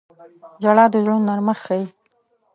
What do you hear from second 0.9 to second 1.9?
د زړونو نرمښت ښيي.